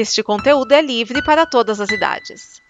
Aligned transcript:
Este 0.00 0.22
conteúdo 0.22 0.72
é 0.72 0.80
livre 0.80 1.20
para 1.24 1.44
todas 1.44 1.80
as 1.80 1.90
idades. 1.90 2.62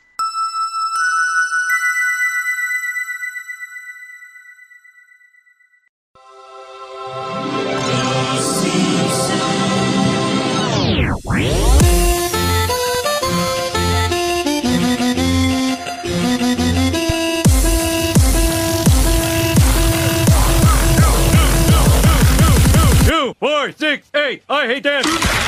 Four, 23.38 23.72
six, 23.76 24.10
eight. 24.14 24.42
I 24.48 24.66
hate 24.66 24.82
that. 24.84 25.47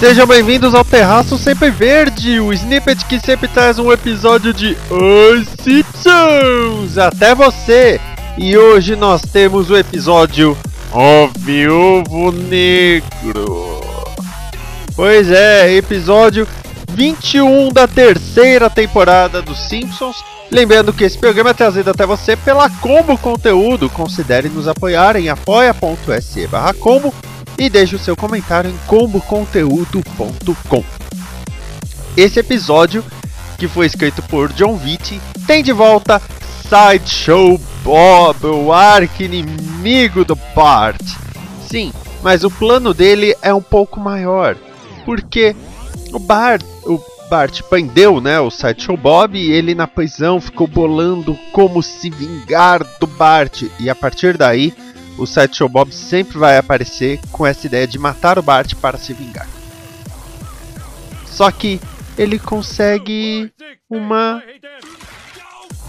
Sejam 0.00 0.26
bem-vindos 0.26 0.74
ao 0.74 0.82
Terraço 0.82 1.36
Sempre 1.36 1.68
Verde, 1.68 2.40
o 2.40 2.54
snippet 2.54 3.04
que 3.04 3.20
sempre 3.20 3.46
traz 3.46 3.78
um 3.78 3.92
episódio 3.92 4.50
de 4.54 4.74
Os 4.88 5.46
Simpsons 5.62 6.96
até 6.96 7.34
você. 7.34 8.00
E 8.38 8.56
hoje 8.56 8.96
nós 8.96 9.20
temos 9.20 9.68
o 9.68 9.76
episódio 9.76 10.56
O 10.90 11.28
Viúvo 11.38 12.32
Negro. 12.32 13.82
Pois 14.96 15.30
é, 15.30 15.70
episódio 15.74 16.48
21 16.94 17.68
da 17.68 17.86
terceira 17.86 18.70
temporada 18.70 19.42
dos 19.42 19.68
Simpsons. 19.68 20.24
Lembrando 20.50 20.94
que 20.94 21.04
esse 21.04 21.18
programa 21.18 21.50
é 21.50 21.54
trazido 21.54 21.90
até 21.90 22.06
você 22.06 22.36
pela 22.36 22.70
Combo 22.70 23.18
Conteúdo. 23.18 23.90
Considere 23.90 24.48
nos 24.48 24.66
apoiar 24.66 25.14
em 25.16 25.28
apoia.se 25.28 26.46
barra 26.46 26.72
combo 26.72 27.14
e 27.60 27.68
deixe 27.68 27.94
o 27.94 27.98
seu 27.98 28.16
comentário 28.16 28.70
em 28.70 28.76
comboconteúdo.com. 28.86 30.82
Esse 32.16 32.40
episódio, 32.40 33.04
que 33.58 33.68
foi 33.68 33.84
escrito 33.84 34.22
por 34.22 34.50
John 34.54 34.78
Vitti, 34.78 35.20
tem 35.46 35.62
de 35.62 35.70
volta 35.70 36.22
Sideshow 36.66 37.60
Bob, 37.84 38.46
o 38.46 38.72
arqui-inimigo 38.72 40.24
do 40.24 40.34
Bart. 40.56 41.02
Sim, 41.68 41.92
mas 42.22 42.44
o 42.44 42.50
plano 42.50 42.94
dele 42.94 43.36
é 43.42 43.52
um 43.52 43.60
pouco 43.60 44.00
maior, 44.00 44.56
porque 45.04 45.54
o 46.14 46.18
Bart, 46.18 46.62
o 46.84 46.98
Bart 47.28 47.60
prendeu, 47.64 48.22
né, 48.22 48.40
o 48.40 48.50
Sideshow 48.50 48.96
Bob 48.96 49.38
e 49.38 49.52
ele 49.52 49.74
na 49.74 49.86
prisão 49.86 50.40
ficou 50.40 50.66
bolando 50.66 51.38
como 51.52 51.82
se 51.82 52.08
vingar 52.08 52.82
do 52.98 53.06
Bart 53.06 53.64
e 53.78 53.90
a 53.90 53.94
partir 53.94 54.38
daí 54.38 54.72
o 55.20 55.26
Sideshow 55.26 55.68
Bob 55.68 55.92
sempre 55.92 56.38
vai 56.38 56.56
aparecer 56.56 57.20
com 57.30 57.46
essa 57.46 57.66
ideia 57.66 57.86
de 57.86 57.98
matar 57.98 58.38
o 58.38 58.42
Bart 58.42 58.74
para 58.76 58.96
se 58.96 59.12
vingar. 59.12 59.46
Só 61.26 61.50
que 61.50 61.78
ele 62.16 62.38
consegue 62.38 63.52
uma 63.88 64.42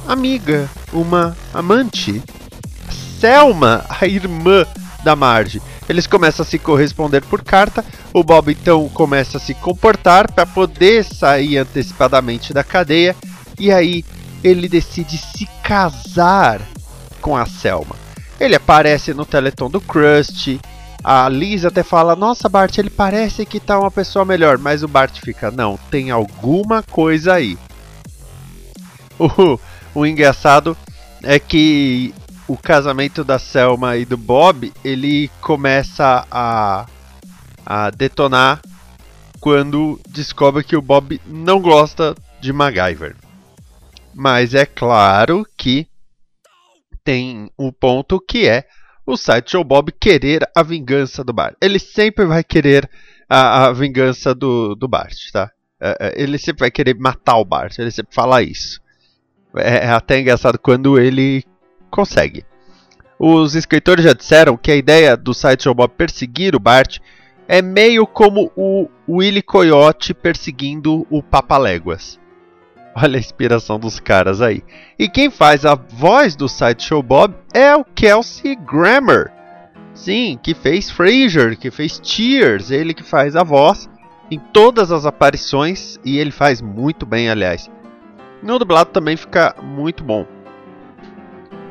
amiga, 0.06 0.70
uma 0.92 1.36
amante, 1.54 2.22
Selma, 3.20 3.86
a 3.90 4.06
irmã 4.06 4.66
da 5.04 5.16
Marge. 5.16 5.62
Eles 5.88 6.08
começam 6.08 6.44
a 6.44 6.48
se 6.48 6.60
corresponder 6.60 7.22
por 7.22 7.44
carta. 7.44 7.86
O 8.14 8.24
Bob 8.24 8.52
então 8.52 8.90
começa 8.90 9.38
a 9.38 9.42
se 9.42 9.54
comportar 9.54 10.32
para 10.32 10.46
poder 10.46 11.06
sair 11.06 11.58
antecipadamente 11.58 12.54
da 12.54 12.64
cadeia. 12.64 13.16
E 13.58 13.72
aí 13.72 14.04
ele 14.44 14.68
decide 14.68 15.18
se 15.18 15.46
casar 15.64 16.62
com 17.22 17.38
a 17.38 17.46
Selma. 17.46 18.11
Ele 18.42 18.56
aparece 18.56 19.14
no 19.14 19.24
Teleton 19.24 19.70
do 19.70 19.80
Krusty. 19.80 20.60
A 21.04 21.30
Liz 21.30 21.64
até 21.64 21.84
fala: 21.84 22.16
Nossa, 22.16 22.50
Bart, 22.50 22.76
ele 22.80 22.90
parece 22.90 23.46
que 23.46 23.60
tá 23.60 23.80
uma 23.80 23.92
pessoa 23.92 24.26
melhor. 24.26 24.58
Mas 24.58 24.82
o 24.82 24.88
Bart 24.88 25.20
fica: 25.20 25.52
Não, 25.52 25.78
tem 25.92 26.10
alguma 26.10 26.82
coisa 26.82 27.36
aí. 27.36 27.56
O, 29.20 29.60
o 29.94 30.04
engraçado 30.04 30.76
é 31.22 31.38
que 31.38 32.12
o 32.48 32.58
casamento 32.58 33.24
da 33.24 33.38
Selma 33.38 33.96
e 33.98 34.04
do 34.04 34.18
Bob 34.18 34.74
ele 34.84 35.30
começa 35.40 36.26
a, 36.32 36.88
a 37.64 37.92
detonar 37.92 38.60
quando 39.40 40.02
descobre 40.10 40.64
que 40.64 40.76
o 40.76 40.82
Bob 40.82 41.22
não 41.28 41.62
gosta 41.62 42.16
de 42.40 42.52
MacGyver. 42.52 43.16
Mas 44.12 44.56
é 44.56 44.66
claro 44.66 45.46
que 45.56 45.88
tem 47.04 47.50
um 47.58 47.72
ponto 47.72 48.20
que 48.20 48.48
é 48.48 48.66
o 49.06 49.18
Sideshow 49.18 49.64
Bob 49.64 49.92
querer 49.92 50.48
a 50.56 50.64
vingança 50.64 51.24
do 51.24 51.34
Bart. 51.34 51.56
Ele 51.62 51.80
sempre 51.80 52.26
vai 52.26 52.44
querer 52.44 52.90
a, 53.30 53.66
a 53.66 53.74
vingança 53.74 54.34
do, 54.34 54.76
do 54.76 54.88
Bart, 54.88 55.32
tá? 55.32 55.52
É, 55.80 55.98
é, 56.00 56.22
ele 56.22 56.38
sempre 56.38 56.62
vai 56.62 56.72
querer 56.72 56.96
matar 56.96 57.38
o 57.38 57.46
Bart, 57.46 57.78
ele 57.80 57.92
sempre 57.92 58.14
fala 58.14 58.44
isso. 58.44 58.80
É, 59.56 59.86
é 59.86 59.90
até 59.90 60.20
engraçado 60.20 60.60
quando 60.60 61.00
ele 61.00 61.44
consegue. 61.90 62.46
Os 63.18 63.56
escritores 63.56 64.06
já 64.06 64.14
disseram 64.14 64.58
que 64.58 64.72
a 64.72 64.76
ideia 64.76 65.16
do 65.18 65.34
Sideshow 65.34 65.74
Bob 65.74 65.94
perseguir 65.96 66.56
o 66.56 66.60
Bart 66.60 67.00
é 67.48 67.62
meio 67.62 68.08
como 68.08 68.52
o 68.56 68.88
Willy 69.08 69.42
Coyote 69.42 70.14
perseguindo 70.14 71.06
o 71.10 71.22
Papaléguas. 71.22 72.20
Olha 72.96 73.18
a 73.18 73.20
inspiração 73.20 73.80
dos 73.80 74.00
caras 74.00 74.42
aí. 74.42 74.64
E 75.00 75.08
quem 75.08 75.30
faz 75.30 75.66
a 75.66 75.76
voz 75.76 76.36
do 76.36 76.48
Sideshow 76.50 77.02
Bob 77.02 77.34
é 77.54 77.76
o 77.76 77.86
Kelsey 77.86 78.56
Grammer. 78.56 79.32
Sim, 79.94 80.40
que 80.42 80.54
fez 80.54 80.90
Frasier, 80.90 81.58
que 81.58 81.70
fez 81.70 82.00
Cheers, 82.02 82.72
ele 82.72 82.94
que 82.94 83.04
faz 83.04 83.36
a 83.36 83.44
voz 83.44 83.90
em 84.30 84.40
todas 84.40 84.92
as 84.92 85.06
aparições 85.06 86.00
e 86.06 86.18
ele 86.18 86.32
faz 86.32 86.62
muito 86.62 87.06
bem, 87.06 87.30
aliás. 87.30 87.70
No 88.42 88.58
dublado 88.58 88.90
também 88.92 89.18
fica 89.18 89.56
muito 89.62 90.04
bom. 90.04 90.26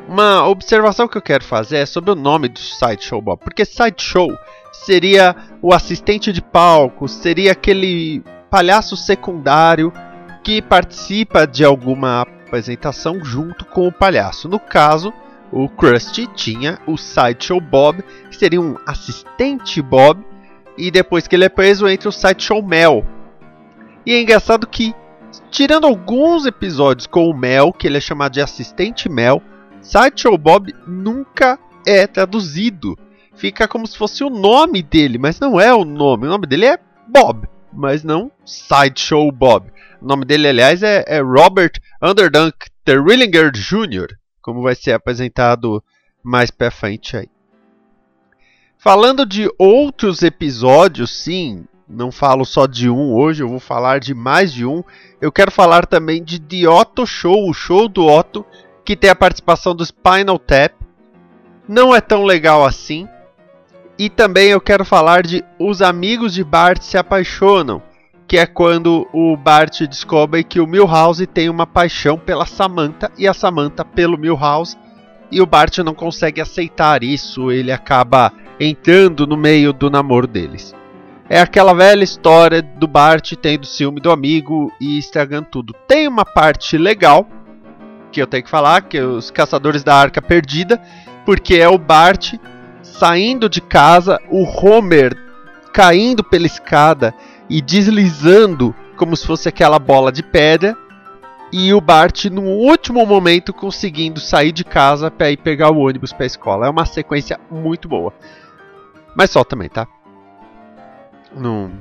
Uma 0.07 0.47
observação 0.47 1.07
que 1.07 1.17
eu 1.17 1.21
quero 1.21 1.43
fazer 1.43 1.77
é 1.77 1.85
sobre 1.85 2.11
o 2.11 2.15
nome 2.15 2.49
do 2.49 2.59
Sideshow 2.59 3.21
Bob, 3.21 3.39
porque 3.39 3.65
Sideshow 3.65 4.37
seria 4.71 5.35
o 5.61 5.73
assistente 5.73 6.31
de 6.31 6.41
palco, 6.41 7.07
seria 7.07 7.53
aquele 7.53 8.23
palhaço 8.49 8.95
secundário 8.95 9.91
que 10.43 10.61
participa 10.61 11.45
de 11.45 11.63
alguma 11.63 12.21
apresentação 12.21 13.23
junto 13.23 13.65
com 13.65 13.87
o 13.87 13.91
palhaço. 13.91 14.49
No 14.49 14.59
caso, 14.59 15.13
o 15.51 15.67
Krusty 15.69 16.27
tinha 16.27 16.79
o 16.87 16.97
Sideshow 16.97 17.59
Bob, 17.59 18.03
que 18.29 18.35
seria 18.35 18.61
um 18.61 18.75
assistente 18.85 19.81
Bob, 19.81 20.23
e 20.77 20.89
depois 20.89 21.27
que 21.27 21.35
ele 21.35 21.45
é 21.45 21.49
preso 21.49 21.87
entra 21.87 22.09
o 22.09 22.11
Sideshow 22.11 22.63
Mel. 22.63 23.05
E 24.05 24.13
é 24.13 24.21
engraçado 24.21 24.65
que, 24.65 24.95
tirando 25.49 25.85
alguns 25.85 26.45
episódios 26.45 27.05
com 27.05 27.29
o 27.29 27.37
Mel, 27.37 27.71
que 27.71 27.87
ele 27.87 27.97
é 27.97 28.01
chamado 28.01 28.33
de 28.33 28.41
assistente 28.41 29.09
Mel, 29.09 29.41
Sideshow 29.81 30.37
Bob 30.37 30.73
nunca 30.87 31.59
é 31.85 32.07
traduzido. 32.07 32.97
Fica 33.35 33.67
como 33.67 33.87
se 33.87 33.97
fosse 33.97 34.23
o 34.23 34.29
nome 34.29 34.81
dele, 34.81 35.17
mas 35.17 35.39
não 35.39 35.59
é 35.59 35.73
o 35.73 35.83
nome. 35.83 36.25
O 36.25 36.29
nome 36.29 36.47
dele 36.47 36.65
é 36.65 36.79
Bob, 37.07 37.47
mas 37.71 38.03
não 38.03 38.31
Sideshow 38.45 39.31
Bob. 39.31 39.71
O 40.01 40.05
nome 40.05 40.25
dele, 40.25 40.47
aliás, 40.47 40.81
é, 40.83 41.03
é 41.07 41.21
Robert 41.21 41.73
Underdunk 42.01 42.57
Terwillinger 42.83 43.51
Jr., 43.51 44.15
como 44.41 44.61
vai 44.61 44.75
ser 44.75 44.93
apresentado 44.93 45.83
mais 46.23 46.49
pra 46.49 46.71
frente 46.71 47.15
aí. 47.15 47.29
Falando 48.77 49.25
de 49.25 49.47
outros 49.59 50.23
episódios, 50.23 51.11
sim, 51.11 51.65
não 51.87 52.11
falo 52.11 52.45
só 52.45 52.65
de 52.65 52.89
um 52.89 53.13
hoje, 53.13 53.43
eu 53.43 53.47
vou 53.47 53.59
falar 53.59 53.99
de 53.99 54.13
mais 54.13 54.51
de 54.51 54.65
um. 54.65 54.83
Eu 55.21 55.31
quero 55.31 55.51
falar 55.51 55.85
também 55.85 56.23
de 56.23 56.39
The 56.39 56.67
Otto 56.67 57.05
Show, 57.05 57.47
o 57.47 57.53
show 57.53 57.87
do 57.87 58.07
Otto, 58.07 58.45
que 58.83 58.95
tem 58.95 59.09
a 59.09 59.15
participação 59.15 59.75
do 59.75 59.85
Spinal 59.85 60.39
Tap. 60.39 60.73
Não 61.67 61.95
é 61.95 62.01
tão 62.01 62.23
legal 62.23 62.65
assim. 62.65 63.07
E 64.01 64.09
também 64.09 64.47
eu 64.47 64.59
quero 64.59 64.83
falar 64.83 65.21
de 65.21 65.45
Os 65.59 65.79
Amigos 65.79 66.33
de 66.33 66.43
Bart 66.43 66.81
se 66.81 66.97
apaixonam, 66.97 67.83
que 68.27 68.35
é 68.35 68.47
quando 68.47 69.07
o 69.13 69.37
Bart 69.37 69.81
descobre 69.81 70.43
que 70.43 70.59
o 70.59 70.65
Milhouse 70.65 71.27
tem 71.27 71.47
uma 71.49 71.67
paixão 71.67 72.17
pela 72.17 72.47
Samantha 72.47 73.11
e 73.15 73.27
a 73.27 73.33
Samantha 73.35 73.85
pelo 73.85 74.17
Milhouse, 74.17 74.75
e 75.31 75.39
o 75.39 75.45
Bart 75.45 75.77
não 75.77 75.93
consegue 75.93 76.41
aceitar 76.41 77.03
isso, 77.03 77.51
ele 77.51 77.71
acaba 77.71 78.33
entrando 78.59 79.27
no 79.27 79.37
meio 79.37 79.71
do 79.71 79.87
namoro 79.87 80.25
deles. 80.25 80.73
É 81.29 81.39
aquela 81.39 81.71
velha 81.71 82.03
história 82.03 82.59
do 82.63 82.87
Bart 82.87 83.33
tendo 83.39 83.67
ciúme 83.67 83.99
do 83.99 84.09
amigo 84.09 84.71
e 84.81 84.97
estragando 84.97 85.47
tudo. 85.51 85.75
Tem 85.87 86.07
uma 86.07 86.25
parte 86.25 86.75
legal, 86.75 87.29
que 88.11 88.19
eu 88.19 88.25
tenho 88.25 88.43
que 88.43 88.49
falar, 88.49 88.81
que 88.81 88.97
é 88.97 89.03
os 89.03 89.29
Caçadores 89.29 89.83
da 89.83 89.93
Arca 89.93 90.23
Perdida, 90.23 90.81
porque 91.23 91.53
é 91.57 91.69
o 91.69 91.77
Bart 91.77 92.33
saindo 92.97 93.49
de 93.49 93.61
casa, 93.61 94.19
o 94.29 94.43
Homer 94.43 95.17
caindo 95.73 96.23
pela 96.23 96.45
escada 96.45 97.13
e 97.49 97.61
deslizando 97.61 98.75
como 98.97 99.15
se 99.15 99.25
fosse 99.25 99.49
aquela 99.49 99.79
bola 99.79 100.11
de 100.11 100.21
pedra, 100.21 100.77
e 101.51 101.73
o 101.73 101.81
Bart 101.81 102.25
no 102.25 102.43
último 102.43 103.05
momento 103.05 103.51
conseguindo 103.51 104.19
sair 104.19 104.51
de 104.51 104.63
casa 104.63 105.09
para 105.11 105.31
ir 105.31 105.37
pegar 105.37 105.71
o 105.71 105.79
ônibus 105.79 106.13
para 106.13 106.23
a 106.23 106.27
escola. 106.27 106.67
É 106.67 106.69
uma 106.69 106.85
sequência 106.85 107.39
muito 107.49 107.89
boa. 107.89 108.13
Mas 109.15 109.31
só 109.31 109.43
também, 109.43 109.67
tá? 109.67 109.87
não, 111.35 111.71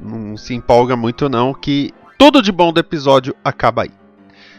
não 0.00 0.36
se 0.36 0.54
empolga 0.54 0.96
muito 0.96 1.28
não, 1.28 1.54
que 1.54 1.92
tudo 2.18 2.42
de 2.42 2.52
bom 2.52 2.72
do 2.72 2.80
episódio 2.80 3.34
acaba 3.44 3.82
aí. 3.82 3.90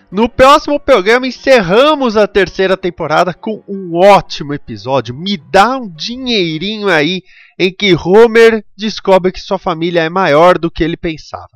No 0.09 0.29
próximo 0.29 0.79
programa 0.79 1.27
encerramos 1.27 2.15
a 2.15 2.25
terceira 2.25 2.77
temporada 2.77 3.33
com 3.33 3.61
um 3.67 3.93
ótimo 3.93 4.53
episódio. 4.53 5.13
Me 5.13 5.35
dá 5.35 5.77
um 5.77 5.89
dinheirinho 5.89 6.87
aí 6.87 7.23
em 7.59 7.73
que 7.73 7.93
Homer 7.93 8.63
descobre 8.75 9.33
que 9.33 9.41
sua 9.41 9.59
família 9.59 10.01
é 10.01 10.09
maior 10.09 10.57
do 10.57 10.71
que 10.71 10.81
ele 10.81 10.95
pensava. 10.95 11.49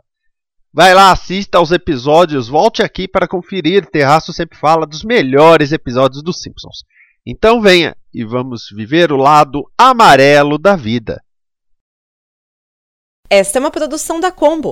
Vai 0.73 0.93
lá, 0.93 1.11
assista 1.11 1.59
aos 1.59 1.71
episódios, 1.71 2.49
volte 2.49 2.81
aqui 2.83 3.07
para 3.07 3.27
conferir. 3.27 3.85
Terraço 3.85 4.33
sempre 4.33 4.57
fala 4.57 4.85
dos 4.85 5.03
melhores 5.03 5.71
episódios 5.71 6.21
dos 6.21 6.41
Simpsons. 6.41 6.83
Então 7.25 7.61
venha 7.61 7.95
e 8.13 8.25
vamos 8.25 8.63
viver 8.75 9.13
o 9.13 9.17
lado 9.17 9.63
amarelo 9.77 10.57
da 10.57 10.75
vida. 10.75 11.23
Esta 13.29 13.59
é 13.59 13.61
uma 13.61 13.71
produção 13.71 14.19
da 14.19 14.29
Combo. 14.29 14.71